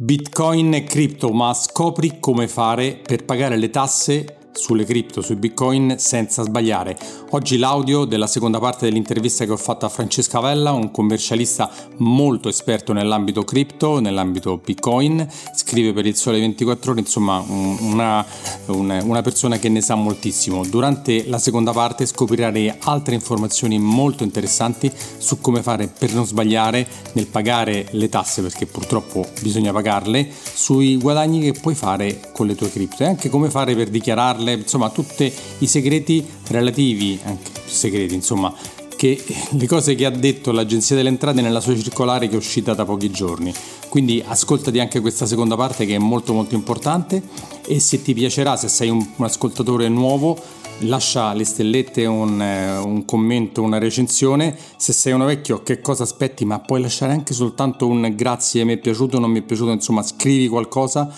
[0.00, 5.94] Bitcoin e cripto, ma scopri come fare per pagare le tasse sulle cripto, sui bitcoin
[5.98, 6.98] senza sbagliare.
[7.30, 12.48] Oggi l'audio della seconda parte dell'intervista che ho fatto a Francesca Vella, un commercialista molto
[12.48, 18.24] esperto nell'ambito cripto, nell'ambito bitcoin, scrive per il Sole 24 ore, insomma una,
[18.66, 20.64] una persona che ne sa moltissimo.
[20.64, 26.86] Durante la seconda parte scoprirai altre informazioni molto interessanti su come fare per non sbagliare
[27.12, 32.54] nel pagare le tasse, perché purtroppo bisogna pagarle, sui guadagni che puoi fare con le
[32.54, 37.50] tue cripto e anche come fare per dichiararle parlarle, insomma, tutti i segreti relativi, anche
[37.66, 38.52] segreti, insomma,
[38.96, 42.74] che le cose che ha detto l'Agenzia delle Entrate nella sua circolare che è uscita
[42.74, 43.52] da pochi giorni.
[43.88, 47.22] Quindi ascoltati anche questa seconda parte che è molto molto importante
[47.66, 50.36] e se ti piacerà, se sei un, un ascoltatore nuovo,
[50.80, 54.56] lascia le stellette, un, un, commento, una recensione.
[54.76, 56.44] Se sei uno vecchio, che cosa aspetti?
[56.44, 60.02] Ma puoi lasciare anche soltanto un grazie, mi è piaciuto, non mi è piaciuto, insomma,
[60.02, 61.08] scrivi qualcosa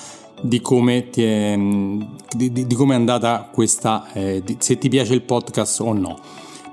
[0.40, 4.88] di come, ti è, di, di, di come è andata questa, eh, di, se ti
[4.88, 6.18] piace il podcast o no.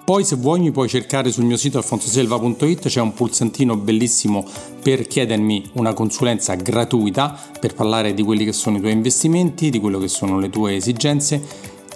[0.07, 4.45] Poi se vuoi mi puoi cercare sul mio sito alfonsoselva.it, c'è un pulsantino bellissimo
[4.81, 9.81] per chiedermi una consulenza gratuita per parlare di quelli che sono i tuoi investimenti, di
[9.81, 11.43] quello che sono le tue esigenze.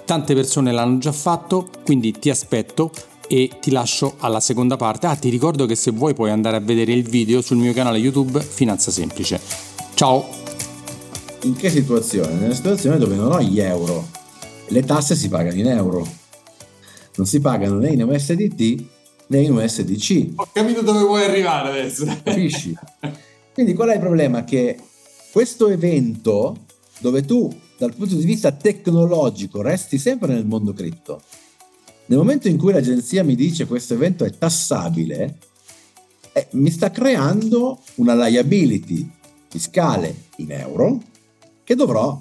[0.04, 2.90] Tante persone l'hanno già fatto, quindi ti aspetto
[3.26, 5.06] e ti lascio alla seconda parte.
[5.06, 7.96] Ah, ti ricordo che se vuoi puoi andare a vedere il video sul mio canale
[7.96, 9.40] YouTube Finanza Semplice.
[9.94, 10.41] Ciao!
[11.42, 12.34] In che situazione?
[12.34, 14.08] Nella situazione dove non ho gli euro,
[14.68, 16.06] le tasse si pagano in euro,
[17.16, 18.84] non si pagano né in USDT
[19.28, 20.32] né in USDC.
[20.36, 22.04] Ho capito dove vuoi arrivare adesso.
[22.22, 22.76] Capisci?
[23.52, 24.44] Quindi qual è il problema?
[24.44, 24.78] Che
[25.32, 26.64] questo evento,
[26.98, 31.22] dove tu dal punto di vista tecnologico resti sempre nel mondo cripto,
[32.06, 35.38] nel momento in cui l'agenzia mi dice questo evento è tassabile,
[36.32, 39.10] eh, mi sta creando una liability
[39.48, 41.00] fiscale in euro
[41.72, 42.20] che dovrò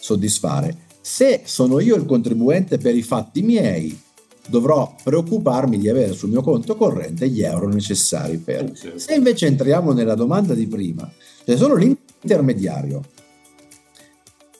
[0.00, 0.76] soddisfare.
[1.00, 4.00] Se sono io il contribuente per i fatti miei,
[4.48, 8.72] dovrò preoccuparmi di avere sul mio conto corrente gli euro necessari per.
[8.94, 11.10] Se invece entriamo nella domanda di prima,
[11.44, 13.02] cioè sono l'intermediario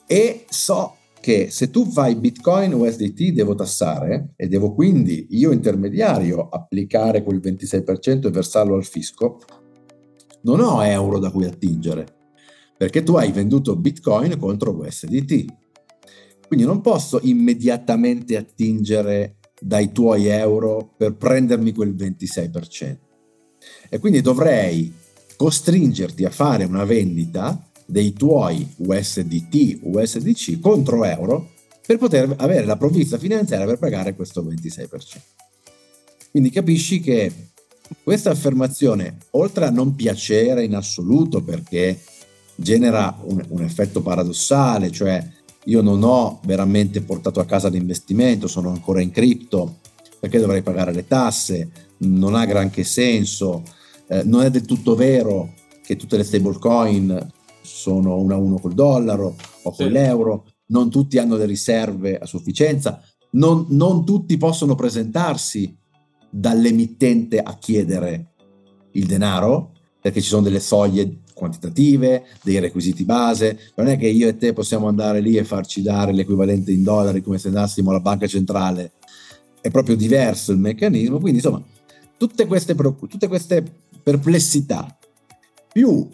[0.06, 6.48] e so che se tu fai Bitcoin USDT devo tassare e devo quindi io intermediario
[6.48, 9.38] applicare quel 26% e versarlo al fisco,
[10.42, 12.21] non ho euro da cui attingere
[12.82, 15.44] perché tu hai venduto Bitcoin contro USDT.
[16.48, 22.96] Quindi non posso immediatamente attingere dai tuoi euro per prendermi quel 26%.
[23.88, 24.92] E quindi dovrei
[25.36, 31.52] costringerti a fare una vendita dei tuoi USDT, USDC contro euro
[31.86, 34.88] per poter avere la provvista finanziaria per pagare questo 26%.
[36.32, 37.32] Quindi capisci che
[38.02, 41.96] questa affermazione, oltre a non piacere in assoluto perché
[42.56, 45.26] genera un, un effetto paradossale, cioè
[45.64, 49.78] io non ho veramente portato a casa l'investimento, sono ancora in cripto,
[50.18, 53.62] perché dovrei pagare le tasse, non ha granché senso,
[54.08, 55.54] eh, non è del tutto vero
[55.84, 57.30] che tutte le stablecoin
[57.60, 59.82] sono uno a uno col dollaro o sì.
[59.82, 63.00] con l'euro, non tutti hanno le riserve a sufficienza,
[63.32, 65.76] non, non tutti possono presentarsi
[66.28, 68.32] dall'emittente a chiedere
[68.92, 74.28] il denaro, perché ci sono delle soglie quantitative, dei requisiti base, non è che io
[74.28, 78.00] e te possiamo andare lì e farci dare l'equivalente in dollari come se andassimo alla
[78.00, 78.92] banca centrale,
[79.60, 81.62] è proprio diverso il meccanismo, quindi insomma
[82.16, 83.64] tutte queste, tutte queste
[84.02, 84.96] perplessità
[85.72, 86.08] più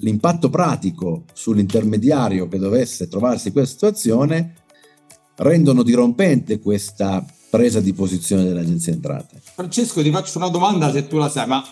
[0.00, 4.54] l'impatto pratico sull'intermediario che dovesse trovarsi in questa situazione
[5.36, 9.40] rendono dirompente questa presa di posizione dell'agenzia entrate.
[9.42, 11.62] Francesco ti faccio una domanda se tu la sai, ma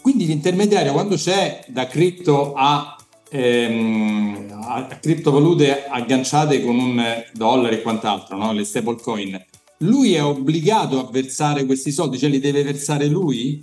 [0.00, 2.96] quindi l'intermediario quando c'è da cripto a,
[3.30, 8.52] ehm, a criptovalute agganciate con un dollaro e quant'altro, no?
[8.52, 9.46] le stablecoin,
[9.78, 13.62] lui è obbligato a versare questi soldi, cioè li deve versare lui?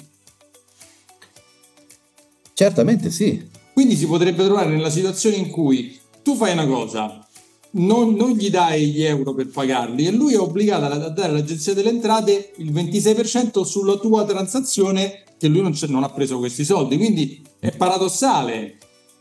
[2.54, 3.46] Certamente sì.
[3.74, 7.24] Quindi si potrebbe trovare nella situazione in cui tu fai una cosa,
[7.72, 11.76] non, non, gli dai gli euro per pagarli e lui è obbligato a dare all'agenzia
[11.76, 16.98] delle entrate il 26% sulla tua transazione che lui non, non, ha preso questi soldi.
[16.98, 18.78] Quindi è paradossale.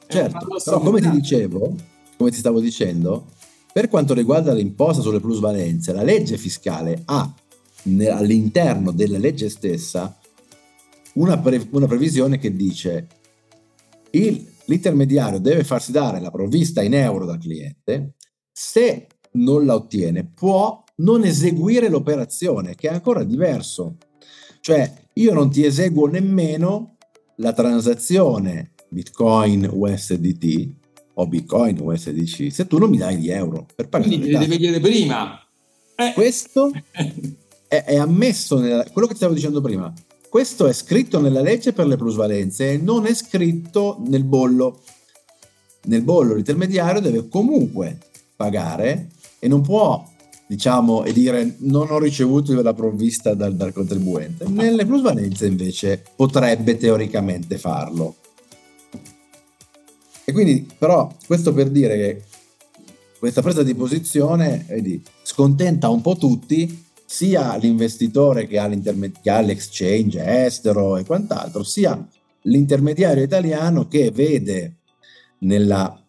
[0.08, 1.74] Certo, è però come ti dicevo,
[2.16, 3.26] come ti stavo dicendo,
[3.72, 7.34] per quanto riguarda l'imposta sulle plusvalenze, la legge fiscale ha
[8.10, 10.18] all'interno della legge stessa
[11.14, 13.06] una, pre- una previsione che dice
[14.10, 18.14] il, l'intermediario deve farsi dare la provvista in euro dal cliente,
[18.50, 23.96] se non la ottiene può non eseguire l'operazione, che è ancora diverso.
[24.60, 26.96] Cioè io non ti eseguo nemmeno
[27.36, 30.68] la transazione Bitcoin USDT
[31.14, 34.58] o Bitcoin USDC se tu non mi dai di euro per pagare Quindi le devi
[34.58, 35.40] chiedere prima.
[35.94, 36.12] Eh.
[36.12, 36.70] Questo
[37.66, 39.92] è, è ammesso, nella, quello che ti stavo dicendo prima,
[40.28, 44.82] questo è scritto nella legge per le plusvalenze e non è scritto nel bollo.
[45.84, 47.98] Nel bollo l'intermediario deve comunque
[48.34, 49.08] pagare
[49.38, 50.04] e non può
[50.46, 54.46] diciamo, e dire non ho ricevuto la provvista dal, dal contribuente.
[54.48, 58.16] Nelle plusvalenze invece potrebbe teoricamente farlo.
[60.25, 62.22] E quindi, però, questo per dire che
[63.19, 69.40] questa presa di posizione vedi, scontenta un po' tutti, sia l'investitore che ha, che ha
[69.40, 72.06] l'exchange estero e quant'altro, sia
[72.42, 74.78] l'intermediario italiano che vede
[75.40, 76.04] nella,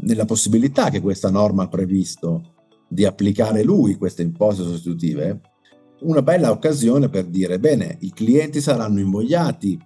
[0.00, 2.55] nella possibilità che questa norma ha previsto
[2.88, 5.40] di applicare lui queste imposte sostitutive,
[6.00, 9.78] una bella occasione per dire, bene, i clienti saranno invogliati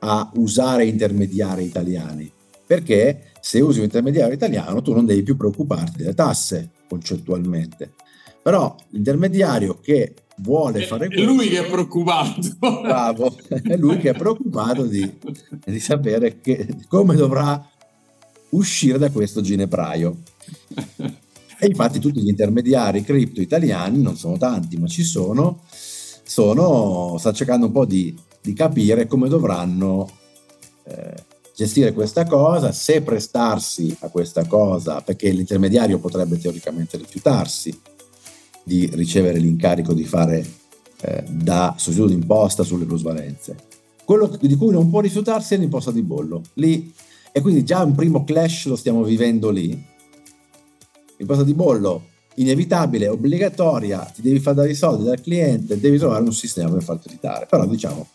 [0.00, 2.32] a usare intermediari italiani,
[2.66, 7.94] perché se usi un intermediario italiano tu non devi più preoccuparti delle tasse concettualmente.
[8.42, 11.22] Però l'intermediario che vuole fare questo...
[11.22, 12.40] È lui che è preoccupato.
[12.58, 15.08] Bravo, è lui che è preoccupato di,
[15.64, 17.64] di sapere che, come dovrà
[18.50, 20.18] uscire da questo ginepraio.
[21.62, 25.60] E infatti tutti gli intermediari cripto italiani, non sono tanti ma ci sono,
[26.24, 30.10] sono sta cercando un po' di, di capire come dovranno
[30.82, 31.14] eh,
[31.54, 37.78] gestire questa cosa, se prestarsi a questa cosa, perché l'intermediario potrebbe teoricamente rifiutarsi
[38.64, 40.44] di ricevere l'incarico di fare
[41.00, 43.54] eh, da sostituto d'imposta sulle plusvalenze.
[44.04, 46.42] Quello di cui non può rifiutarsi è l'imposta di bollo.
[46.54, 46.92] Lì,
[47.30, 49.90] e quindi già un primo clash lo stiamo vivendo lì,
[51.22, 56.24] L'imposta di bollo inevitabile, obbligatoria, ti devi far dare i soldi dal cliente, devi trovare
[56.24, 57.46] un sistema per farti ritare.
[57.48, 58.08] Però diciamo,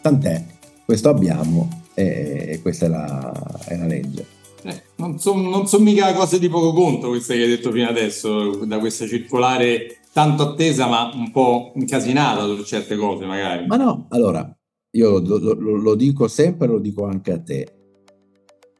[0.00, 0.44] tant'è,
[0.84, 3.32] questo abbiamo e, questa è la,
[3.64, 4.26] è la legge.
[4.64, 8.64] Eh, non sono son mica cose di poco conto queste che hai detto fino adesso,
[8.64, 13.66] da questa circolare tanto attesa ma un po' incasinata su certe cose magari.
[13.66, 14.52] Ma no, allora,
[14.96, 17.72] io lo, lo, lo dico sempre, lo dico anche a te.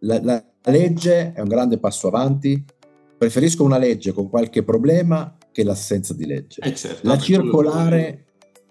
[0.00, 2.64] La, la legge è un grande passo avanti,
[3.19, 6.61] Preferisco una legge con qualche problema che l'assenza di legge.
[6.62, 8.26] Eh certo, la circolare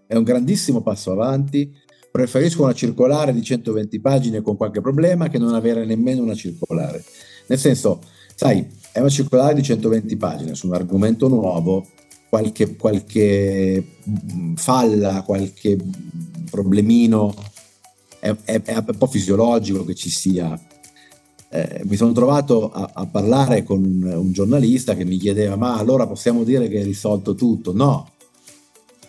[0.07, 1.71] è un grandissimo passo avanti.
[2.09, 7.03] Preferisco una circolare di 120 pagine con qualche problema che non avere nemmeno una circolare.
[7.47, 8.01] Nel senso,
[8.33, 11.85] sai, è una circolare di 120 pagine su un argomento nuovo,
[12.29, 15.77] qualche, qualche mm, falla, qualche
[16.49, 17.35] problemino,
[18.19, 20.59] è, è, è un po' fisiologico che ci sia
[21.49, 26.05] eh, mi sono trovato a, a, parlare con un giornalista che mi chiedeva ma allora
[26.05, 27.73] possiamo dire che è risolto tutto?
[27.73, 28.11] No,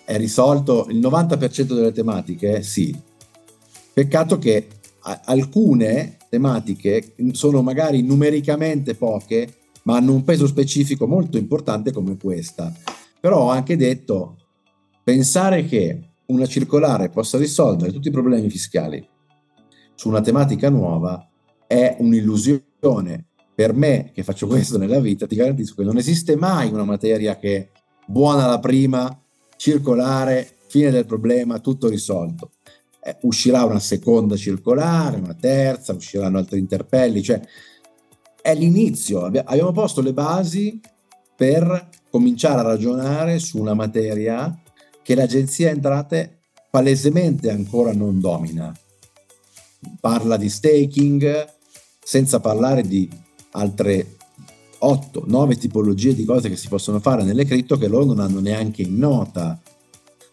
[0.04, 2.96] è risolto il 90% delle tematiche, sì.
[3.92, 4.68] Peccato che
[5.00, 12.16] a, alcune tematiche sono magari numericamente poche, ma hanno un peso specifico molto importante come
[12.16, 12.72] questa.
[13.20, 14.36] Però ho anche detto,
[15.04, 19.06] pensare che una circolare possa risolvere tutti i problemi fiscali
[19.94, 21.27] su una tematica nuova
[21.68, 23.26] è un'illusione.
[23.54, 27.36] Per me, che faccio questo nella vita, ti garantisco che non esiste mai una materia
[27.36, 27.68] che è
[28.06, 29.20] buona la prima,
[29.56, 32.52] circolare, fine del problema, tutto risolto.
[33.00, 37.40] Eh, uscirà una seconda circolare, una terza, usciranno altri interpelli, cioè
[38.40, 39.24] è l'inizio.
[39.24, 40.80] Abbiamo posto le basi
[41.36, 44.56] per cominciare a ragionare su una materia
[45.02, 46.38] che l'agenzia entrate
[46.70, 48.74] palesemente ancora non domina.
[50.00, 51.56] Parla di staking,
[52.08, 53.06] senza parlare di
[53.50, 54.16] altre
[54.78, 58.40] 8, 9 tipologie di cose che si possono fare nelle cripto che loro non hanno
[58.40, 59.60] neanche in nota.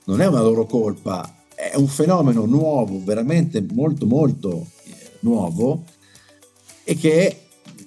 [0.05, 5.83] Non è una loro colpa, è un fenomeno nuovo, veramente molto molto eh, nuovo
[6.85, 7.41] e che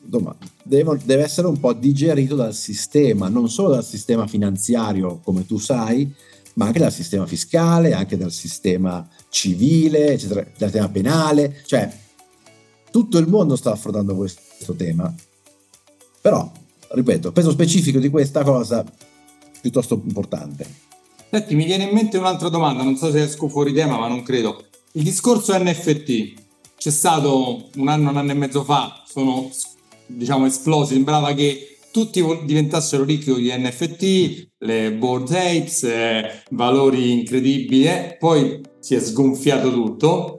[0.05, 5.47] insomma, deve, deve essere un po' digerito dal sistema, non solo dal sistema finanziario come
[5.47, 6.13] tu sai,
[6.57, 11.91] ma anche dal sistema fiscale, anche dal sistema civile, eccetera, dal tema penale, cioè
[12.91, 15.13] tutto il mondo sta affrontando questo tema.
[16.21, 16.51] Però,
[16.91, 18.85] ripeto, peso specifico di questa cosa
[19.61, 20.67] piuttosto importante.
[21.31, 24.23] Senti, mi viene in mente un'altra domanda, non so se esco fuori tema, ma non
[24.23, 24.65] credo.
[24.93, 26.35] Il discorso NFT
[26.77, 29.51] c'è stato un anno, un anno e mezzo fa, sono
[30.07, 37.85] diciamo esplosi, sembrava che tutti diventassero ricchi di NFT, le board apes, eh, valori incredibili,
[37.85, 38.17] eh.
[38.19, 40.38] poi si è sgonfiato tutto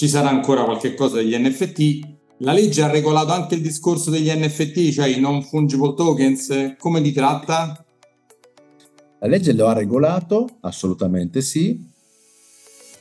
[0.00, 2.08] ci sarà ancora qualche cosa degli NFT.
[2.38, 7.00] La legge ha regolato anche il discorso degli NFT, cioè i non fungible tokens, come
[7.00, 7.84] li tratta?
[9.18, 11.86] La legge lo ha regolato, assolutamente sì,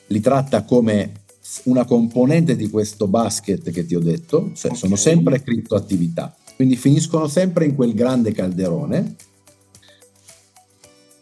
[0.07, 1.21] li tratta come
[1.63, 4.75] una componente di questo basket che ti ho detto, cioè okay.
[4.75, 9.15] sono sempre criptoattività, quindi finiscono sempre in quel grande calderone.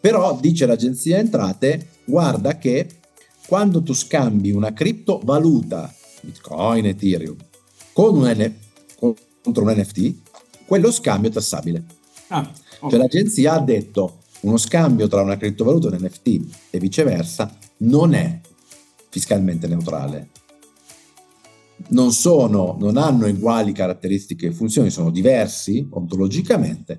[0.00, 2.88] Però dice l'agenzia entrate, guarda che
[3.48, 5.90] quando tu scambi una criptovaluta,
[6.20, 7.36] Bitcoin, Ethereum,
[7.94, 8.54] con un N-
[9.42, 10.14] contro un NFT,
[10.66, 11.82] quello scambio è tassabile.
[12.26, 12.90] Ah, cioè, okay.
[12.90, 18.12] Cioè l'agenzia ha detto uno scambio tra una criptovaluta e un NFT e viceversa non
[18.12, 18.38] è
[19.08, 20.28] fiscalmente neutrale.
[21.88, 26.98] Non, sono, non hanno uguali caratteristiche e funzioni, sono diversi ontologicamente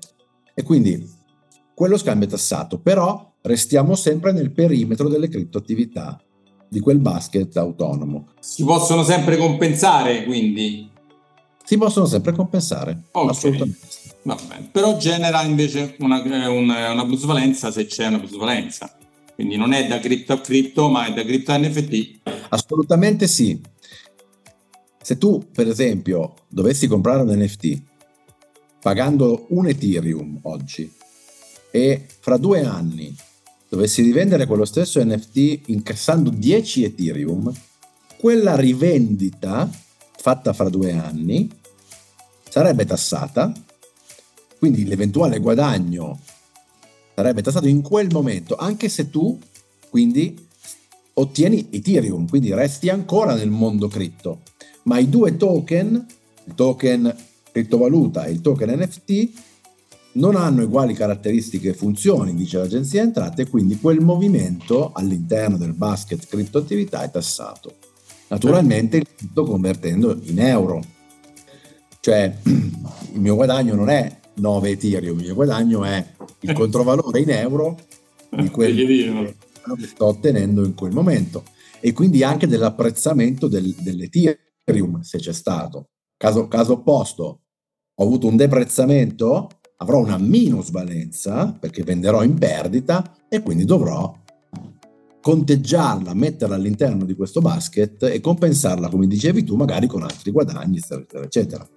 [0.52, 1.08] e quindi
[1.72, 6.20] quello scambio è tassato, però restiamo sempre nel perimetro delle criptoattività
[6.70, 8.28] di quel basket autonomo.
[8.38, 10.88] Si possono sempre compensare quindi?
[11.64, 13.30] Si possono sempre compensare, okay.
[13.30, 13.78] assolutamente.
[14.22, 14.68] Vabbè.
[14.70, 18.96] Però genera invece una, una, una plusvalenza se c'è una plusvalenza.
[19.34, 22.20] Quindi non è da cripto a cripto, ma è da cripto a NFT.
[22.50, 23.60] Assolutamente sì.
[25.02, 27.82] Se tu, per esempio, dovessi comprare un NFT
[28.80, 30.92] pagando un Ethereum oggi
[31.70, 33.14] e fra due anni
[33.70, 37.50] dovessi rivendere quello stesso NFT incassando 10 Ethereum,
[38.18, 39.70] quella rivendita
[40.18, 41.48] fatta fra due anni
[42.48, 43.52] sarebbe tassata,
[44.58, 46.20] quindi l'eventuale guadagno
[47.14, 49.38] sarebbe tassato in quel momento, anche se tu
[49.88, 50.48] quindi
[51.14, 54.40] ottieni Ethereum, quindi resti ancora nel mondo cripto,
[54.84, 56.06] ma i due token,
[56.44, 57.16] il token
[57.52, 59.30] criptovaluta e il token NFT,
[60.20, 66.26] non hanno uguali caratteristiche e funzioni, dice l'agenzia entrate, quindi quel movimento all'interno del basket
[66.26, 67.76] criptoattività è tassato.
[68.28, 70.82] Naturalmente il tutto convertendo in euro.
[72.00, 76.06] Cioè il mio guadagno non è 9 Ethereum, il mio guadagno è
[76.40, 77.78] il controvalore in euro
[78.30, 79.34] di quello
[79.74, 81.44] che sto ottenendo in quel momento
[81.80, 85.88] e quindi anche dell'apprezzamento del, dell'Ethereum se c'è stato.
[86.16, 87.40] Caso, caso opposto,
[87.94, 89.48] ho avuto un deprezzamento,
[89.82, 94.16] avrò una minusvalenza perché venderò in perdita e quindi dovrò
[95.20, 100.78] conteggiarla, metterla all'interno di questo basket e compensarla, come dicevi tu, magari con altri guadagni,
[100.78, 101.68] eccetera, eccetera.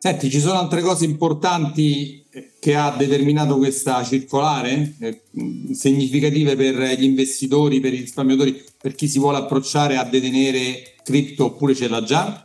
[0.00, 2.24] Senti, ci sono altre cose importanti
[2.60, 5.22] che ha determinato questa circolare, eh,
[5.72, 11.46] significative per gli investitori, per i risparmiatori, per chi si vuole approcciare a detenere cripto
[11.46, 12.44] oppure ce l'ha già?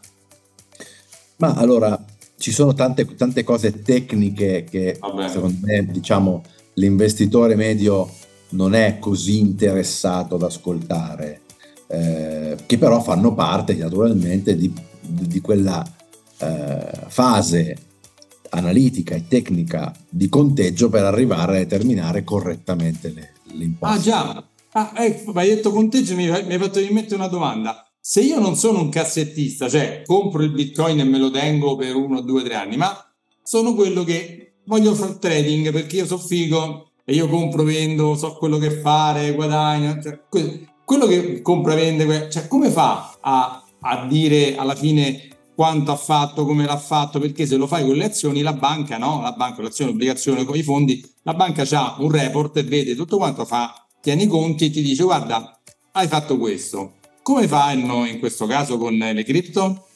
[1.37, 2.03] Ma allora,
[2.43, 8.11] ci sono tante, tante cose tecniche che secondo me, diciamo, l'investitore medio
[8.49, 11.39] non è così interessato ad ascoltare,
[11.87, 15.89] eh, che però fanno parte naturalmente di, di quella
[16.39, 17.77] eh, fase
[18.49, 23.95] analitica e tecnica di conteggio per arrivare a determinare correttamente le, le imposte.
[23.95, 27.87] Ah già, ah, ecco, hai detto conteggio mi, mi hai fatto rimettere una domanda.
[28.05, 31.95] Se io non sono un cassettista, cioè compro il bitcoin e me lo tengo per
[31.95, 32.93] uno, due, tre anni, ma
[33.41, 38.33] sono quello che voglio fare trading perché io so figo e io compro, vendo, so
[38.33, 40.19] quello che fare, guadagno, cioè,
[40.83, 46.43] quello che compra, vende, cioè come fa a, a dire alla fine quanto ha fatto,
[46.45, 49.21] come l'ha fatto, perché se lo fai con le azioni la banca, no?
[49.21, 53.15] La banca, l'azione, l'obbligazione, con i fondi, la banca ha un report e vede tutto
[53.15, 55.57] quanto fa, tiene i conti e ti dice guarda,
[55.93, 56.95] hai fatto questo.
[57.23, 59.87] Come fanno in questo caso con le cripto?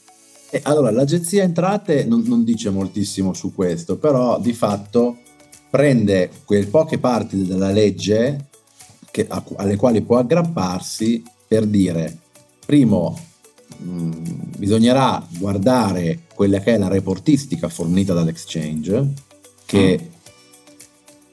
[0.50, 5.18] Eh, allora, l'agenzia entrate non, non, dice moltissimo su questo, però di fatto
[5.70, 8.46] prende quelle poche parti della legge
[9.12, 12.18] che, a, alle quali può aggrapparsi per dire,
[12.66, 13.20] primo,
[13.84, 14.12] Mm,
[14.58, 19.14] bisognerà guardare quella che è la reportistica fornita dall'exchange,
[19.66, 20.10] che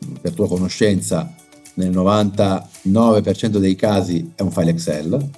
[0.05, 0.15] mm.
[0.21, 1.35] per tua conoscenza
[1.75, 5.31] nel 99% dei casi è un file Excel,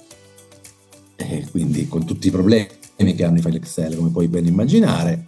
[1.17, 5.25] e quindi con tutti i problemi che hanno i file Excel, come puoi ben immaginare.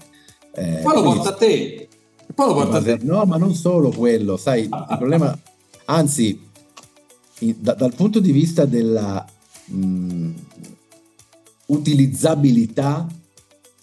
[0.54, 1.90] Eh, poi lo porta a te.
[2.34, 3.00] Poi lo porta a te.
[3.02, 5.38] No, ma non solo quello, sai, il problema,
[5.86, 6.48] anzi,
[7.40, 9.26] in, da, dal punto di vista della
[9.66, 10.32] mh, mm,
[11.68, 13.08] utilizzabilità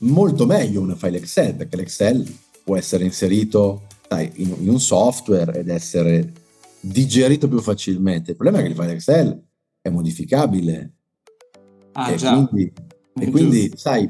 [0.00, 5.58] molto meglio un file Excel, perché l'Excel può essere inserito dai, in, in, un software
[5.58, 6.32] ed essere
[6.80, 8.32] digerito più facilmente.
[8.32, 9.44] Il problema è che il file Excel
[9.80, 10.95] è modificabile.
[11.98, 12.72] Ah, e, quindi,
[13.18, 14.08] e quindi, sai,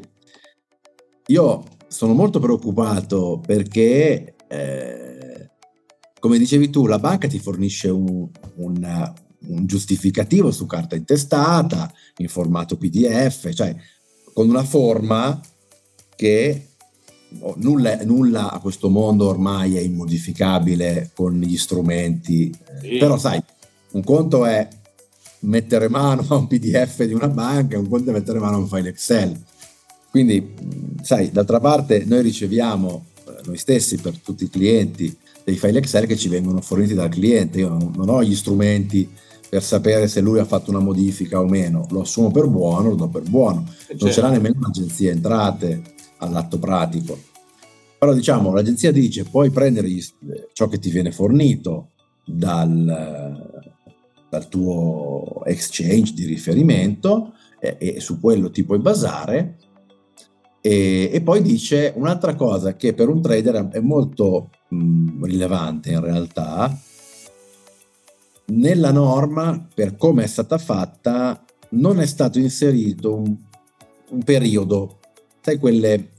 [1.27, 5.51] io sono molto preoccupato perché, eh,
[6.19, 9.15] come dicevi tu, la banca ti fornisce un, un,
[9.47, 13.75] un giustificativo su carta intestata, in formato PDF, cioè
[14.33, 15.41] con una forma
[16.17, 16.71] che
[17.39, 22.53] oh, nulla, nulla, a questo mondo ormai è immodificabile con gli strumenti.
[22.81, 22.97] Sì.
[22.97, 23.41] Però sai,
[23.93, 24.69] un conto è
[25.41, 28.69] mettere mano a un PDF di una banca, un conto è mettere mano a un
[28.69, 29.39] file Excel.
[30.11, 30.55] Quindi,
[31.03, 35.15] sai, d'altra parte noi riceviamo eh, noi stessi per tutti i clienti
[35.45, 37.59] dei file Excel che ci vengono forniti dal cliente.
[37.59, 39.09] Io non, non ho gli strumenti
[39.49, 42.95] per sapere se lui ha fatto una modifica o meno, lo assumo per buono, lo
[42.97, 43.61] do per buono.
[43.61, 44.11] Non certo.
[44.11, 45.83] ce l'ha nemmeno l'agenzia entrate
[46.19, 47.19] all'atto pratico.
[47.99, 49.89] Però diciamo, l'agenzia dice puoi prendere
[50.53, 51.91] ciò che ti viene fornito
[52.25, 53.46] dal,
[54.29, 59.57] dal tuo exchange di riferimento e, e, su quello ti puoi basare.
[60.61, 66.01] E, e, poi dice un'altra cosa che per un trader è molto mh, rilevante in
[66.01, 66.77] realtà.
[68.49, 73.37] Nella norma, per come è stata fatta, non è stato inserito un,
[74.11, 75.01] un periodo,
[75.41, 76.11] sai quelle,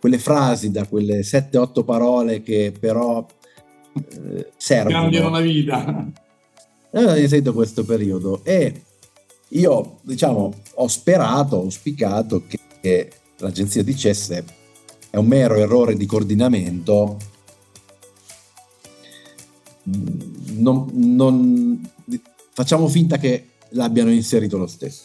[0.00, 3.26] quelle frasi da quelle 7-8 parole che però
[3.94, 5.00] eh, servono.
[5.00, 6.12] Cambiano la vita.
[7.00, 8.82] Inserito questo periodo e
[9.50, 14.44] io diciamo ho sperato, ho auspicato che, che l'agenzia dicesse
[15.10, 17.16] è un mero errore di coordinamento
[20.58, 21.90] non, non,
[22.52, 25.04] facciamo finta che l'abbiano inserito lo stesso.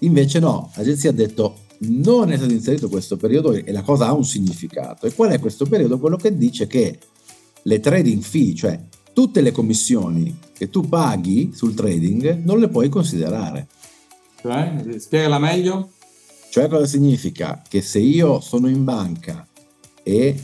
[0.00, 4.12] Invece no, l'agenzia ha detto non è stato inserito questo periodo e la cosa ha
[4.12, 5.06] un significato.
[5.06, 5.98] E qual è questo periodo?
[5.98, 6.98] Quello che dice che
[7.62, 8.80] le trading fee, cioè
[9.12, 13.66] tutte le commissioni che tu paghi sul trading, non le puoi considerare.
[14.40, 15.90] Cioè, spiegala meglio.
[16.50, 17.62] Cioè cosa significa?
[17.66, 19.46] Che se io sono in banca
[20.02, 20.36] e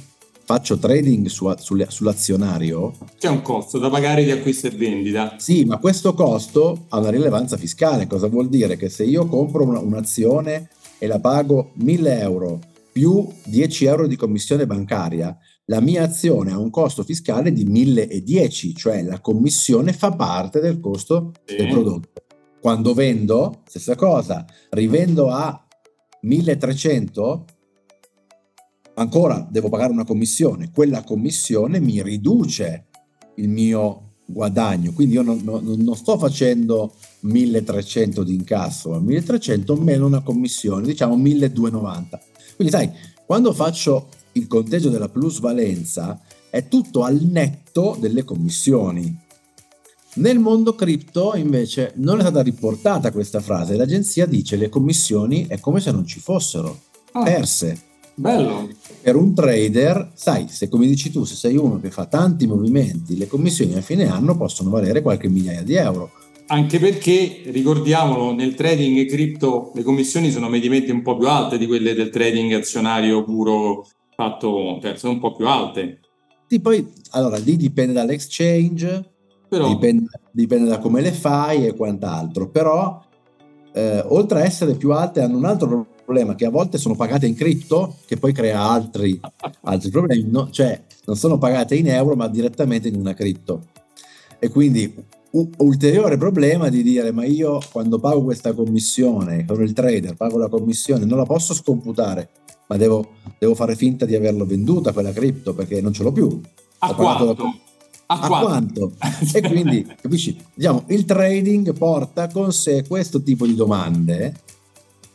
[0.47, 2.93] faccio trading su, sull'azionario.
[3.19, 5.35] C'è un costo da pagare di acquisto e vendita.
[5.39, 8.07] Sì, ma questo costo ha una rilevanza fiscale.
[8.07, 8.77] Cosa vuol dire?
[8.77, 12.61] Che se io compro una, un'azione e la pago 1000 euro
[12.93, 18.75] più 10 euro di commissione bancaria, la mia azione ha un costo fiscale di 1010,
[18.75, 21.57] cioè la commissione fa parte del costo sì.
[21.57, 22.23] del prodotto.
[22.61, 25.65] Quando vendo, stessa cosa, rivendo a
[26.21, 27.45] 1300,
[28.95, 32.87] ancora devo pagare una commissione, quella commissione mi riduce
[33.37, 39.77] il mio guadagno, quindi io non, non, non sto facendo 1300 di incasso, ma 1300
[39.77, 42.21] meno una commissione, diciamo 1290.
[42.57, 42.91] Quindi sai,
[43.25, 46.21] quando faccio il conteggio della plusvalenza
[46.51, 49.25] è tutto al netto delle commissioni.
[50.15, 55.61] Nel mondo cripto invece non è stata riportata questa frase, l'agenzia dice le commissioni è
[55.61, 56.81] come se non ci fossero,
[57.13, 57.23] ah.
[57.23, 57.81] perse.
[58.19, 58.71] Bello.
[59.03, 63.19] Per un trader, sai, se come dici tu, se sei uno che fa tanti movimenti,
[63.19, 66.11] le commissioni a fine anno possono valere qualche migliaia di euro.
[66.47, 71.67] Anche perché, ricordiamolo, nel trading cripto le commissioni sono mediamente un po' più alte di
[71.67, 76.01] quelle del trading azionario puro fatto, cioè sono un po' più alte.
[76.49, 79.13] Sì, poi, allora, lì dipende dall'exchange,
[79.49, 79.69] però...
[79.69, 83.05] dipende, dipende da come le fai e quant'altro, però
[83.73, 87.27] eh, oltre a essere più alte hanno un altro problema che a volte sono pagate
[87.27, 89.21] in cripto che poi crea altri,
[89.63, 90.49] altri problemi, no?
[90.51, 93.67] cioè non sono pagate in euro ma direttamente in una cripto.
[94.39, 94.95] E quindi
[95.33, 100.39] un ulteriore problema di dire ma io quando pago questa commissione, sono il trader, pago
[100.39, 102.31] la commissione, non la posso scomputare,
[102.67, 106.41] ma devo, devo fare finta di averlo venduta quella cripto perché non ce l'ho più.
[106.79, 107.37] A quanto?
[108.07, 108.93] A, a quanto?
[109.33, 110.37] e quindi, capisci?
[110.55, 114.35] Diciamo, il trading porta con sé questo tipo di domande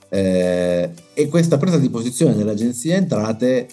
[0.10, 3.68] eh, e questa presa di posizione dell'agenzia entrate,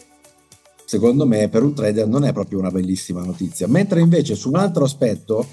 [0.85, 3.67] secondo me, per un trader non è proprio una bellissima notizia.
[3.67, 5.47] Mentre invece su un altro aspetto,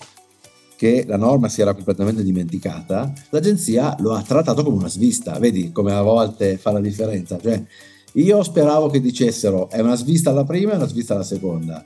[0.76, 5.40] che la norma si era completamente dimenticata, l'agenzia lo ha trattato come una svista.
[5.40, 7.40] Vedi come a volte fa la differenza?
[7.40, 7.64] Cioè,
[8.16, 11.84] io speravo che dicessero è una svista alla prima e una svista alla seconda.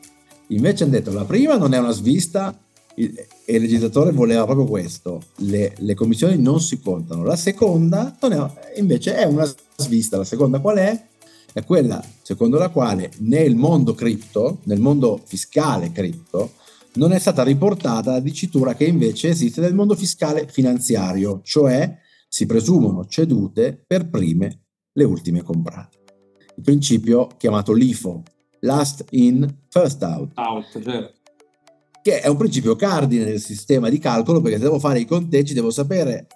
[0.48, 2.58] Invece hanno detto la prima non è una svista,
[2.94, 7.24] e il legislatore voleva proprio questo, le, le commissioni non si contano.
[7.24, 11.08] La seconda è, invece è una svista, la seconda qual è?
[11.52, 16.54] È quella secondo la quale nel mondo cripto, nel mondo fiscale cripto,
[16.94, 22.46] non è stata riportata la dicitura che invece esiste nel mondo fiscale finanziario, cioè si
[22.46, 25.99] presumono cedute per prime le ultime comprate.
[26.60, 28.22] Il principio chiamato LIFO,
[28.60, 30.32] last in, first out.
[30.36, 31.17] out certo
[32.02, 35.54] che è un principio cardine del sistema di calcolo perché se devo fare i conteggi
[35.54, 36.28] devo sapere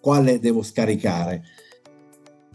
[0.00, 1.42] quale devo scaricare.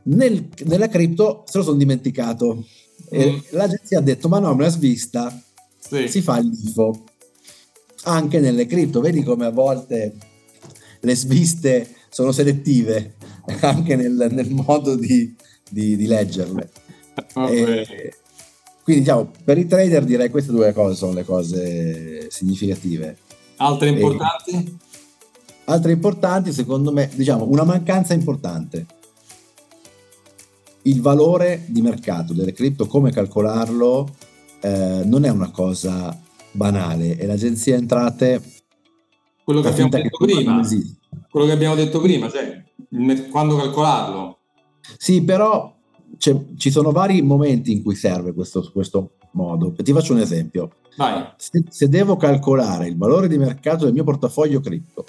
[0.04, 2.66] Nel, nella cripto se lo sono dimenticato.
[3.14, 3.38] Mm.
[3.52, 5.44] l'agenzia ha detto ma no, me la svista,
[5.78, 6.08] sì.
[6.08, 7.04] si fa l'IFO.
[8.06, 10.16] Anche nelle cripto, vedi come a volte
[11.00, 13.16] le sviste sono selettive
[13.62, 15.36] anche nel, nel modo di,
[15.70, 16.72] di, di leggerle.
[17.50, 18.16] E,
[18.84, 23.18] quindi diciamo, per i trader direi queste due cose sono le cose significative.
[23.58, 24.78] Altre importanti?
[25.66, 28.86] Altre importanti, secondo me, diciamo, una mancanza importante.
[30.82, 34.16] Il valore di mercato delle cripto, come calcolarlo,
[34.60, 36.20] eh, non è una cosa
[36.52, 38.42] banale e l'agenzia entrate...
[39.46, 40.62] Quello che abbiamo detto che prima,
[41.30, 42.64] quello che abbiamo detto prima, cioè
[43.30, 44.38] quando calcolarlo.
[44.98, 45.74] Sì, però
[46.18, 49.74] ci sono vari momenti in cui serve questo, questo modo.
[49.74, 50.72] Ti faccio un esempio.
[51.38, 55.06] Se, se, devo calcolare il valore di mercato del mio portafoglio cripto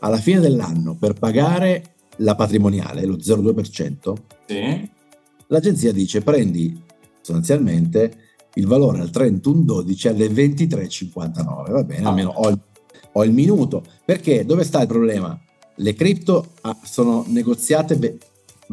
[0.00, 4.12] alla fine dell'anno per pagare la patrimoniale, lo 0,2%,
[4.46, 4.90] sì.
[5.46, 6.78] l'agenzia dice prendi
[7.22, 8.18] sostanzialmente
[8.54, 11.70] il valore al 31,12 alle 23,59.
[11.70, 12.08] Va bene, ah.
[12.08, 12.60] almeno ho il,
[13.12, 13.82] ho il minuto.
[14.04, 15.38] Perché dove sta il problema?
[15.76, 17.96] Le cripto ah, sono negoziate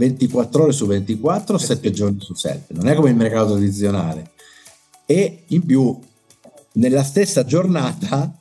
[0.01, 2.73] 24 ore su 24, 7 eh giorni su 7.
[2.73, 4.31] Non è come il mercato tradizionale.
[5.05, 5.95] E in più,
[6.73, 8.33] nella stessa giornata,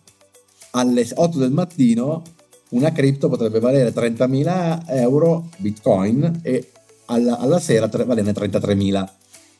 [0.70, 2.22] alle 8 del mattino,
[2.70, 6.70] una cripto potrebbe valere 30.000 euro bitcoin e
[7.06, 9.08] alla, alla sera tre, valerne 33.000.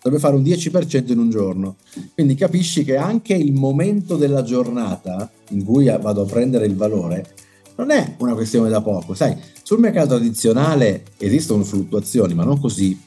[0.02, 1.76] Dovrebbe fare un 10% in un giorno.
[2.14, 7.34] Quindi capisci che anche il momento della giornata in cui vado a prendere il valore
[7.80, 9.14] non è una questione da poco.
[9.14, 12.98] Sai, sul mercato tradizionale esistono fluttuazioni, ma non così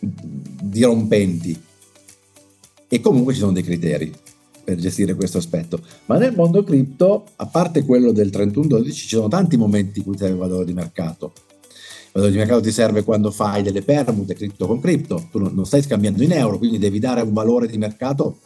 [0.00, 1.62] dirompenti.
[2.88, 4.12] E comunque ci sono dei criteri
[4.64, 5.80] per gestire questo aspetto.
[6.06, 10.16] Ma nel mondo cripto, a parte quello del 31-12, ci sono tanti momenti in cui
[10.16, 11.32] serve valore di mercato.
[11.34, 15.64] Il valore di mercato ti serve quando fai delle permute cripto con cripto, tu non
[15.66, 18.40] stai scambiando in euro, quindi devi dare un valore di mercato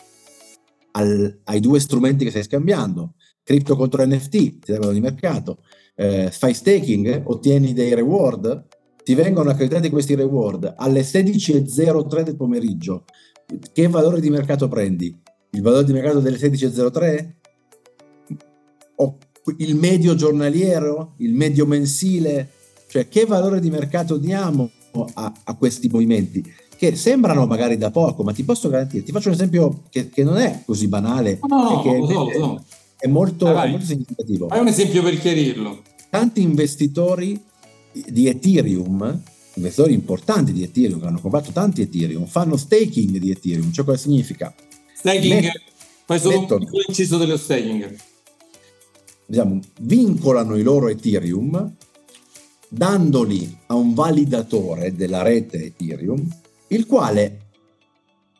[0.93, 3.15] al, ai due strumenti che stai scambiando.
[3.43, 5.59] Cripto contro NFT, ti valore di mercato
[5.95, 8.67] eh, fai staking, ottieni dei reward,
[9.05, 13.05] ti vengono accreditati questi reward alle 16.03 del pomeriggio.
[13.73, 15.17] Che valore di mercato prendi?
[15.51, 17.33] Il valore di mercato delle 16.03?
[18.97, 19.19] O
[19.59, 21.15] il medio giornaliero?
[21.19, 22.51] Il medio mensile?
[22.89, 24.71] Cioè, che valore di mercato diamo
[25.15, 26.43] a, a questi movimenti?
[26.77, 30.25] Che sembrano magari da poco, ma ti posso garantire, ti faccio un esempio che, che
[30.25, 32.65] non è così banale, no, che lo so, lo so.
[33.03, 34.49] È, molto, è molto significativo.
[34.49, 37.43] Fai un esempio per chiarirlo tanti investitori
[37.91, 39.23] di Ethereum,
[39.55, 43.73] investitori importanti di Ethereum che hanno comprato tanti Ethereum, fanno staking di Ethereum.
[43.73, 44.55] Cioè cosa significa?
[44.95, 45.51] Staking,
[46.05, 47.97] fai solo mettono, un inciso dello staking.
[49.25, 51.77] Diciamo, vincolano i loro Ethereum
[52.69, 56.23] dandoli a un validatore della rete Ethereum,
[56.69, 57.39] il quale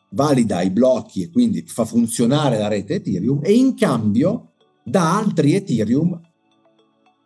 [0.09, 4.52] valida i blocchi e quindi fa funzionare la rete Ethereum e in cambio
[4.83, 6.19] dà altri Ethereum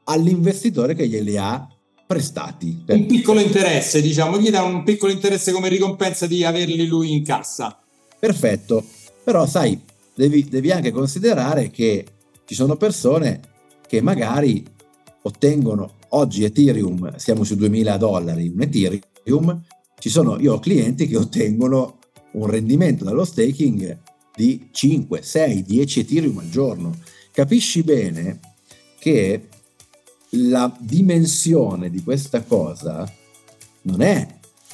[0.05, 1.67] all'investitore che glieli ha
[2.05, 2.83] prestati.
[2.87, 7.23] Un piccolo interesse, diciamo, gli dà un piccolo interesse come ricompensa di averli lui in
[7.23, 7.77] cassa.
[8.17, 8.83] Perfetto,
[9.23, 9.79] però sai,
[10.15, 12.05] devi, devi anche considerare che
[12.45, 13.41] ci sono persone
[13.85, 14.65] che magari
[15.23, 19.61] ottengono oggi Ethereum, siamo su 2000 dollari, un Ethereum,
[19.99, 21.99] ci sono, io ho clienti che ottengono
[22.33, 23.99] un rendimento dallo staking
[24.33, 26.95] di 5, 6, 10 Ethereum al giorno.
[27.37, 28.39] Capisci bene
[28.97, 29.47] che
[30.29, 33.07] la dimensione di questa cosa
[33.83, 34.27] non è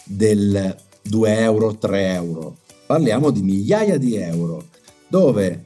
[0.06, 4.70] del 2 euro, 3 euro, parliamo di migliaia di euro,
[5.10, 5.66] dove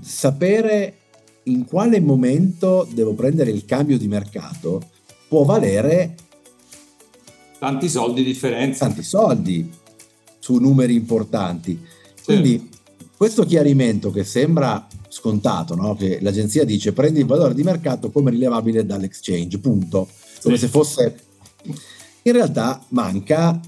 [0.00, 0.98] sapere
[1.46, 4.88] in quale momento devo prendere il cambio di mercato
[5.26, 6.14] può valere
[7.58, 8.86] tanti soldi di differenza.
[8.86, 9.68] Tanti soldi
[10.38, 11.76] su numeri importanti.
[12.24, 12.68] Quindi
[13.16, 15.94] questo chiarimento che sembra scontato, no?
[15.94, 20.08] che l'agenzia dice prendi il valore di mercato come rilevabile dall'exchange, punto,
[20.42, 20.62] come sì.
[20.62, 21.20] se fosse...
[22.22, 23.58] In realtà manca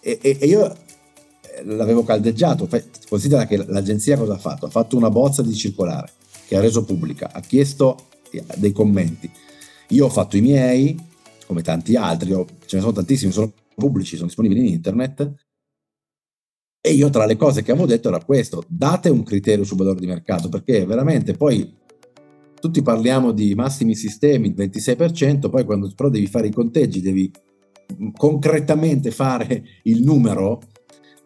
[0.00, 2.68] e, e, e io eh, l'avevo caldeggiato,
[3.08, 4.66] considera che l'agenzia cosa ha fatto?
[4.66, 6.10] Ha fatto una bozza di circolare
[6.46, 9.30] che ha reso pubblica, ha chiesto eh, dei commenti.
[9.88, 10.98] Io ho fatto i miei,
[11.46, 12.30] come tanti altri,
[12.66, 15.32] ce ne sono tantissimi, sono pubblici, sono disponibili in internet,
[16.84, 20.00] e io tra le cose che avevo detto era questo, date un criterio sul valore
[20.00, 21.78] di mercato, perché veramente poi
[22.58, 27.30] tutti parliamo di massimi sistemi, il 26%, poi quando però devi fare i conteggi, devi
[28.16, 30.60] concretamente fare il numero,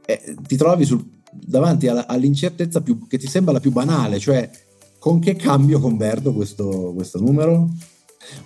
[0.04, 4.50] eh, ti trovi sul, davanti alla, all'incertezza più, che ti sembra la più banale, cioè
[4.98, 7.70] con che cambio converto questo, questo numero?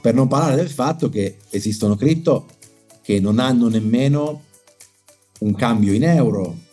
[0.00, 2.46] Per non parlare del fatto che esistono cripto
[3.02, 4.42] che non hanno nemmeno
[5.40, 6.68] un cambio in euro,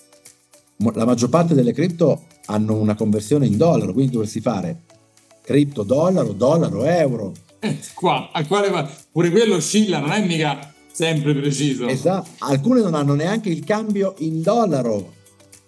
[0.93, 4.83] la maggior parte delle cripto hanno una conversione in dollaro, quindi dovresti fare
[5.41, 7.31] cripto dollaro, dollaro, euro.
[7.59, 8.89] Eh, qua, a quale va?
[9.11, 11.87] Pure quello oscilla, non è mica sempre preciso.
[11.87, 15.13] Esatto, alcune non hanno neanche il cambio in dollaro,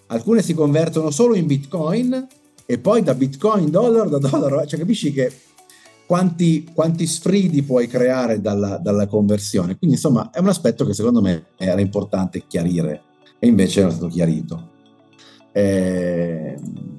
[0.07, 2.27] alcune si convertono solo in bitcoin
[2.65, 5.31] e poi da bitcoin dollaro, da dollaro, cioè capisci che
[6.05, 9.77] quanti, quanti sfridi puoi creare dalla, dalla, conversione.
[9.77, 13.03] Quindi insomma è un aspetto che secondo me era importante chiarire
[13.37, 14.68] e invece era stato chiarito.
[15.59, 16.55] Eh,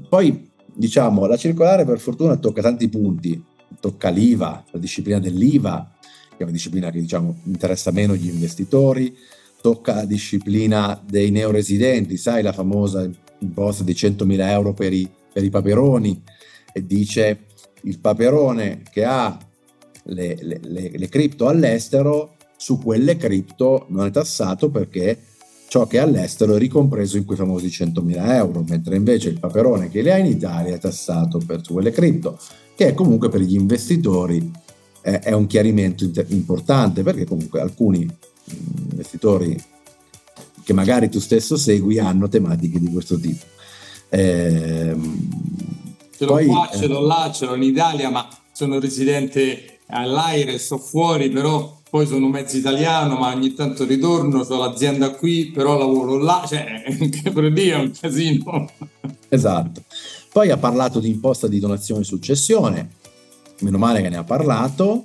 [0.06, 3.42] poi diciamo la circolare per fortuna tocca tanti punti,
[3.80, 9.16] tocca l'IVA, la disciplina dell'IVA, che è una disciplina che diciamo interessa meno gli investitori,
[9.62, 15.42] tocca la disciplina dei neoresidenti, sai la famosa imposta di 100.000 euro per i, per
[15.42, 16.22] i paperoni
[16.72, 17.46] e dice
[17.84, 19.38] il paperone che ha
[20.04, 25.18] le, le, le, le cripto all'estero, su quelle cripto non è tassato perché
[25.70, 30.02] ciò che all'estero è ricompreso in quei famosi 100.000 euro, mentre invece il paperone che
[30.02, 32.36] le ha in Italia è tassato per quelle cripto,
[32.74, 34.50] che comunque per gli investitori
[35.00, 38.04] è, è un chiarimento inter- importante perché comunque alcuni
[38.90, 39.56] investitori
[40.64, 43.44] che magari tu stesso segui hanno tematiche di questo tipo.
[44.08, 44.96] Eh,
[46.16, 50.58] ce l'ho poi, qua, ce l'ho là, ce l'ho in Italia, ma sono residente all'aire,
[50.58, 55.76] sto fuori, però poi sono mezzo italiano, ma ogni tanto ritorno, ho l'azienda qui, però
[55.76, 58.70] lavoro là, cioè anche per dire è un casino.
[59.28, 59.82] Esatto.
[60.32, 62.90] Poi ha parlato di imposta di donazione e successione,
[63.60, 65.04] meno male che ne ha parlato.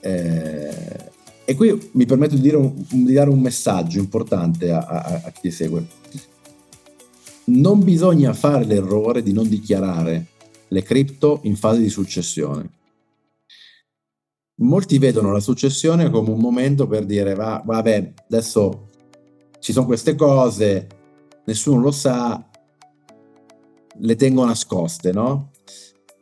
[0.00, 1.10] Eh,
[1.44, 5.50] e qui mi permetto di, un, di dare un messaggio importante a, a, a chi
[5.50, 6.04] segue
[7.46, 10.26] non bisogna fare l'errore di non dichiarare
[10.68, 12.68] le cripto in fase di successione.
[14.58, 18.88] Molti vedono la successione come un momento per dire va, vabbè, adesso
[19.60, 20.86] ci sono queste cose,
[21.44, 22.48] nessuno lo sa,
[23.98, 25.50] le tengo nascoste, no?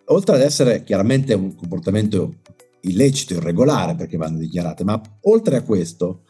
[0.07, 2.41] Oltre ad essere chiaramente un comportamento
[2.81, 6.23] illecito, irregolare, perché vanno dichiarate, ma oltre a questo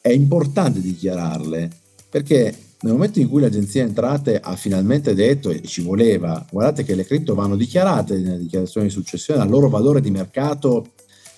[0.00, 1.84] è importante dichiararle
[2.16, 6.94] perché nel momento in cui l'agenzia entrate ha finalmente detto e ci voleva, guardate che
[6.94, 10.92] le cripto vanno dichiarate nella dichiarazione di successione al loro valore di mercato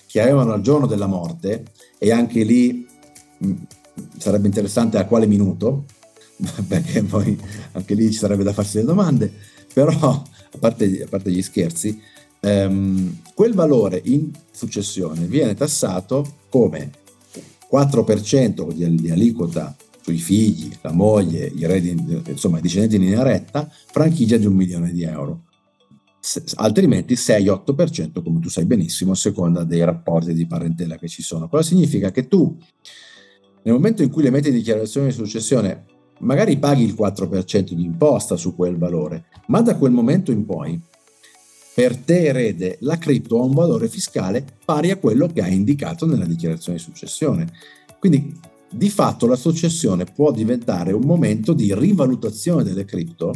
[0.09, 1.65] che avevano al giorno della morte
[1.99, 2.87] e anche lì
[3.37, 3.53] mh,
[4.17, 5.85] sarebbe interessante a quale minuto,
[6.67, 7.39] perché poi
[7.73, 9.31] anche lì ci sarebbe da farsi le domande,
[9.71, 12.01] però a parte, a parte gli scherzi,
[12.39, 16.89] ehm, quel valore in successione viene tassato come
[17.71, 21.95] 4% di, di aliquota sui figli, la moglie, i redi,
[22.25, 25.43] insomma i discendenti in linea retta, franchigia di un milione di euro.
[26.55, 31.47] Altrimenti 6-8% come tu sai benissimo a seconda dei rapporti di parentela che ci sono.
[31.47, 32.57] Cosa significa che tu
[33.63, 35.85] nel momento in cui le metti in dichiarazione di successione
[36.19, 40.79] magari paghi il 4% di imposta su quel valore, ma da quel momento in poi
[41.73, 46.05] per te erede la cripto ha un valore fiscale pari a quello che hai indicato
[46.05, 47.51] nella dichiarazione di successione.
[47.99, 48.37] Quindi
[48.71, 53.33] di fatto la successione può diventare un momento di rivalutazione delle cripto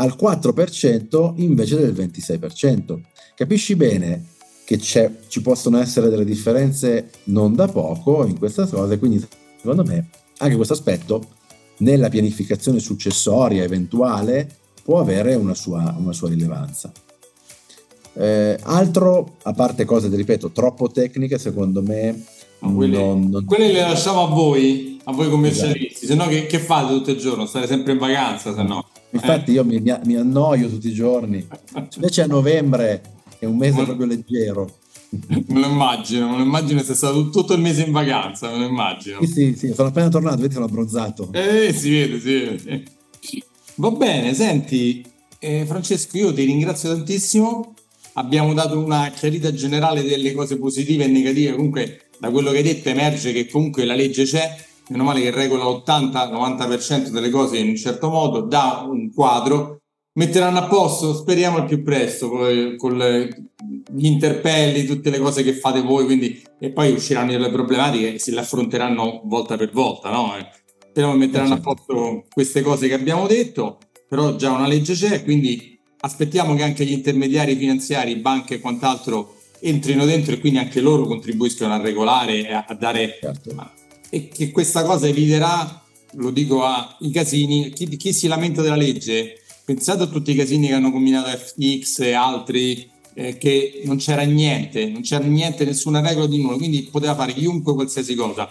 [0.00, 3.00] al 4% invece del 26%.
[3.34, 4.24] Capisci bene
[4.64, 9.24] che ci possono essere delle differenze non da poco in questa cosa, quindi
[9.56, 10.08] secondo me
[10.38, 11.22] anche questo aspetto
[11.78, 14.48] nella pianificazione successoria eventuale
[14.82, 16.90] può avere una sua, una sua rilevanza.
[18.14, 22.24] Eh, altro, a parte cose, ripeto, troppo tecniche, secondo me
[22.60, 26.06] quelle, non, quelle, le lasciamo a voi, a voi commercialisti, esatto.
[26.06, 27.46] se no che, che, fate tutto il giorno?
[27.46, 28.86] Stare sempre in vacanza, se no.
[29.10, 29.54] Infatti eh.
[29.54, 31.46] io mi, mi, annoio tutti i giorni,
[31.94, 33.02] invece a novembre
[33.38, 34.70] è un mese proprio leggero.
[35.10, 38.66] Me lo immagino, me lo immagino se stato tutto il mese in vacanza, me lo
[38.66, 39.18] immagino.
[39.22, 41.30] Sì, sì, sì sono appena tornato, vedi sono abbronzato.
[41.32, 42.82] Eh, si vede, si vede.
[43.76, 45.02] Va bene, senti,
[45.38, 47.74] eh, Francesco, io ti ringrazio tantissimo.
[48.14, 52.62] Abbiamo dato una chiarita generale delle cose positive e negative, comunque da quello che hai
[52.62, 54.54] detto emerge che comunque la legge c'è,
[54.88, 59.78] meno male che regola 80-90% delle cose in un certo modo, dà un quadro,
[60.14, 65.54] metteranno a posto, speriamo al più presto, con, con gli interpelli, tutte le cose che
[65.54, 70.10] fate voi, quindi, e poi usciranno delle problematiche e se le affronteranno volta per volta,
[70.10, 70.34] no?
[70.90, 71.74] Speriamo che metteranno a certo.
[71.74, 76.84] posto queste cose che abbiamo detto, però già una legge c'è, quindi aspettiamo che anche
[76.84, 82.48] gli intermediari finanziari, banche e quant'altro entrino dentro e quindi anche loro contribuiscono a regolare
[82.48, 83.70] e a, dare certo.
[84.08, 85.82] e che questa cosa eviterà
[86.14, 89.42] lo dico ai casini chi, chi, si lamenta della legge?
[89.64, 94.22] Pensate a tutti i casini che hanno combinato FTX e altri eh, che non c'era
[94.22, 98.48] niente non c'era niente nessuna regola di nulla quindi poteva fare chiunque qualsiasi cosa.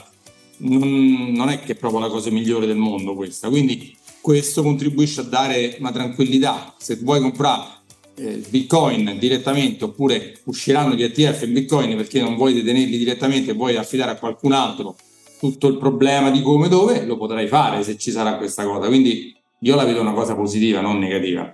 [0.62, 5.22] Non, non è che è proprio la cosa migliore del mondo questa quindi questo contribuisce
[5.22, 6.74] a dare una tranquillità.
[6.78, 7.79] Se vuoi comprare
[8.20, 13.54] eh, Bitcoin direttamente oppure usciranno gli ETF in Bitcoin perché non vuoi detenerli direttamente e
[13.54, 14.96] vuoi affidare a qualcun altro
[15.40, 18.88] tutto il problema di come e dove, lo potrai fare se ci sarà questa cosa.
[18.88, 21.50] Quindi io la vedo una cosa positiva, non negativa.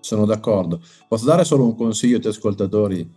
[0.00, 0.80] sono d'accordo.
[1.08, 3.10] Posso dare solo un consiglio ai tuoi ascoltatori?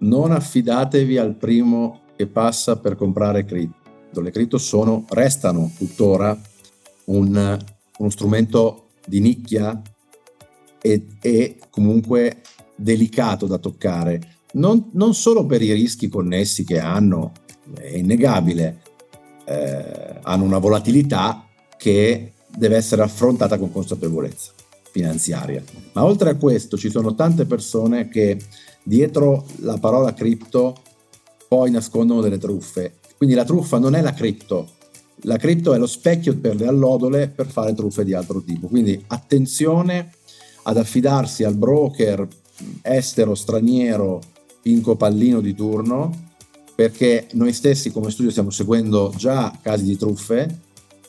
[0.00, 4.20] Non affidatevi al primo che passa per comprare cripto.
[4.20, 6.38] Le cripto sono, restano tuttora
[7.06, 7.58] un,
[7.98, 9.80] uno strumento di nicchia
[10.86, 12.42] e, e comunque
[12.76, 17.32] delicato da toccare, non, non, solo per i rischi connessi che hanno,
[17.72, 18.82] è innegabile,
[19.46, 21.46] eh, hanno una volatilità
[21.78, 24.52] che deve essere affrontata con consapevolezza
[24.90, 25.62] finanziaria.
[25.92, 28.38] Ma oltre a questo ci sono tante persone che
[28.82, 30.76] dietro la parola cripto
[31.48, 32.96] poi nascondono delle truffe.
[33.16, 34.68] Quindi la truffa non è la cripto,
[35.22, 38.68] la cripto è lo specchio per le allodole per fare truffe di altro tipo.
[38.68, 40.12] Quindi attenzione
[40.64, 42.26] ad affidarsi al broker
[42.82, 44.20] estero, straniero,
[44.60, 46.32] pinco pallino di turno,
[46.74, 50.62] perché noi stessi come studio stiamo seguendo già casi di truffe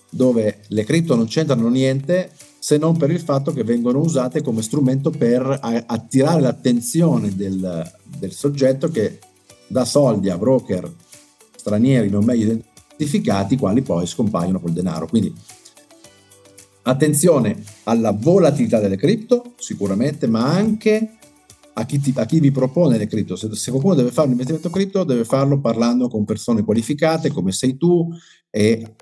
[0.10, 4.62] dove le cripto non c'entrano niente se non per il fatto che vengono usate come
[4.62, 9.20] strumento per attirare l'attenzione del, del soggetto che
[9.68, 10.92] dà soldi a broker
[11.56, 12.60] stranieri non meglio
[12.96, 15.08] identificati, quali poi scompaiono col denaro.
[15.08, 15.34] Quindi
[16.88, 21.18] attenzione alla volatilità delle cripto, sicuramente, ma anche
[21.74, 23.36] a chi, ti, a chi vi propone le cripto.
[23.36, 27.52] Se, se, qualcuno deve fare un investimento cripto, deve farlo parlando con persone qualificate come
[27.52, 28.08] sei tu
[28.50, 28.96] e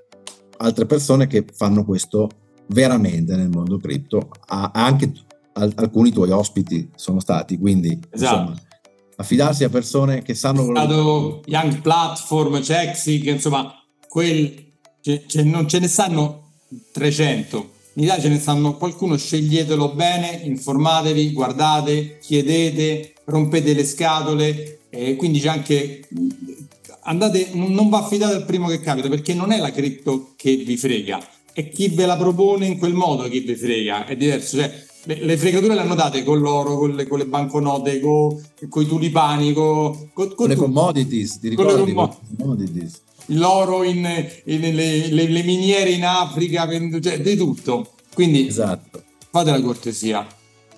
[0.58, 2.28] altre persone che fanno questo
[2.68, 4.30] veramente nel mondo cripto.
[4.48, 5.12] anche
[5.52, 8.40] al, alcuni tuoi ospiti sono stati, quindi esatto.
[8.40, 8.60] insomma,
[9.16, 10.62] affidarsi a persone che sanno...
[10.62, 13.72] È stato Young Platform, Chexic, insomma,
[14.08, 16.54] quel, ce, non ce ne stanno
[16.92, 24.80] 300 in Italia ce ne stanno qualcuno, sceglietelo bene, informatevi, guardate, chiedete, rompete le scatole,
[24.90, 26.08] eh, quindi c'è anche
[27.02, 30.76] andate, non va affidato al primo che capita perché non è la cripto che vi
[30.76, 34.72] frega, è chi ve la propone in quel modo che vi frega, è diverso, cioè
[35.04, 38.82] le, le fregature le hanno date con l'oro, con le, con le banconote, con, con,
[38.82, 41.92] i tulipani, con, con, con le commodities, ti ricordi?
[41.92, 44.06] Con le commodities l'oro in,
[44.44, 46.68] in le, le, le, miniere in Africa,
[47.00, 47.94] cioè, di tutto.
[48.12, 49.02] Quindi esatto.
[49.30, 50.26] fate la cortesia,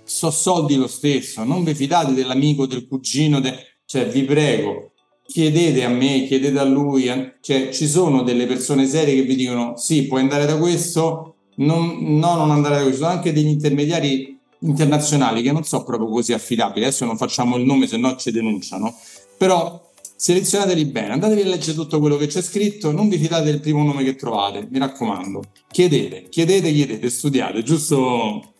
[0.05, 3.55] so soldi lo stesso, non vi fidate dell'amico, del cugino, de...
[3.85, 4.93] cioè vi prego,
[5.27, 7.05] chiedete a me, chiedete a lui,
[7.41, 12.19] cioè ci sono delle persone serie che vi dicono sì, puoi andare da questo, non,
[12.19, 16.33] no, non andare da questo, sono anche degli intermediari internazionali che non so proprio così
[16.33, 18.95] affidabili, adesso non facciamo il nome se no ci denunciano,
[19.37, 19.86] però
[20.17, 23.85] selezionateli bene, andatevi a leggere tutto quello che c'è scritto, non vi fidate del primo
[23.85, 25.43] nome che trovate, mi raccomando.
[25.71, 28.55] Chiedete, chiedete, chiedete, studiate, giusto?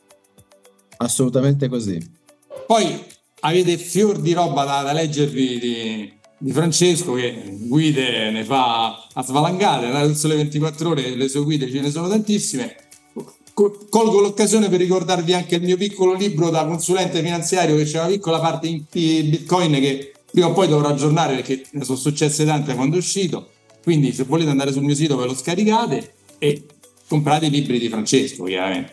[0.99, 1.99] Assolutamente così.
[2.66, 3.05] Poi
[3.40, 9.23] avete fior di roba da, da leggervi di, di, Francesco che guide ne fa a
[9.23, 12.77] svalangare, da sole 24 ore le sue guide ce ne sono tantissime.
[13.55, 18.09] Colgo l'occasione per ricordarvi anche il mio piccolo libro da consulente finanziario che c'è una
[18.09, 22.75] piccola parte in Bitcoin che prima o poi dovrò aggiornare perché ne sono successe tante
[22.75, 23.49] quando è uscito.
[23.83, 26.66] Quindi, se volete andare sul mio sito, ve lo scaricate e
[27.09, 28.92] comprate i libri di Francesco, chiaramente.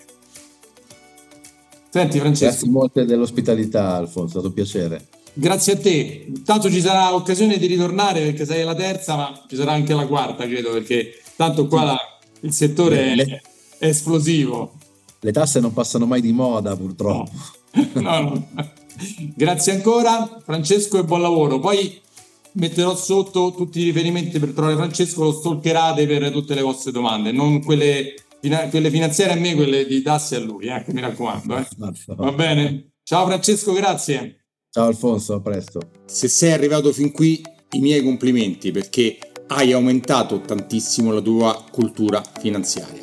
[1.90, 2.52] Senti, Francesco.
[2.52, 5.08] Grazie molte dell'ospitalità, Alfonso, è stato un piacere.
[5.34, 6.32] Grazie a te.
[6.46, 10.08] Tanto ci sarà occasione di ritornare perché sei la terza, ma ci sarà anche la
[10.08, 11.98] quarta, credo, perché tanto qua la,
[12.40, 13.42] il settore le,
[13.80, 14.76] è, esplosivo.
[15.20, 17.32] Le tasse non passano mai di moda, purtroppo.
[17.96, 18.48] no, no.
[18.54, 18.82] no.
[19.36, 21.60] Grazie ancora Francesco e buon lavoro.
[21.60, 22.02] Poi
[22.54, 27.32] metterò sotto tutti i riferimenti per trovare Francesco, lo stalkerate per tutte le vostre domande,
[27.32, 28.14] non quelle,
[28.70, 31.58] quelle finanziarie a me, quelle di tasse a lui, eh, mi raccomando.
[31.58, 31.68] Eh.
[32.08, 32.94] Va bene?
[33.04, 34.46] Ciao Francesco, grazie.
[34.70, 35.82] Ciao Alfonso, a presto.
[36.06, 42.24] Se sei arrivato fin qui, i miei complimenti perché hai aumentato tantissimo la tua cultura
[42.40, 43.03] finanziaria.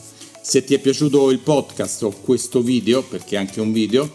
[0.43, 4.09] Se ti è piaciuto il podcast o questo video, perché è anche un video,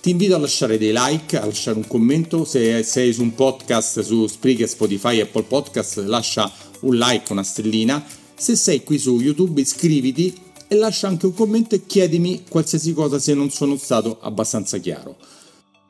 [0.00, 2.46] ti invito a lasciare dei like, a lasciare un commento.
[2.46, 6.50] Se sei su un podcast su Spreaker, Spotify, Apple Podcast, lascia
[6.80, 8.04] un like, una stellina.
[8.34, 10.34] Se sei qui su YouTube, iscriviti
[10.66, 15.16] e lascia anche un commento e chiedimi qualsiasi cosa se non sono stato abbastanza chiaro.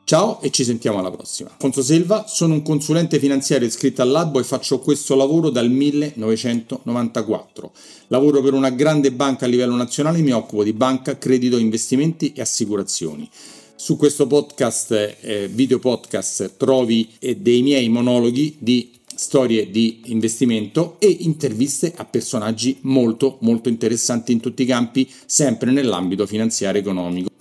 [0.07, 1.49] Ciao e ci sentiamo alla prossima.
[1.49, 7.71] Alfonso Selva, sono un consulente finanziario iscritto all'Albo e faccio questo lavoro dal 1994.
[8.07, 12.31] Lavoro per una grande banca a livello nazionale e mi occupo di banca, credito, investimenti
[12.31, 13.29] e assicurazioni.
[13.75, 20.95] Su questo podcast, eh, video podcast, trovi eh, dei miei monologhi di storie di investimento
[20.99, 27.36] e interviste a personaggi molto molto interessanti in tutti i campi, sempre nell'ambito finanziario economico.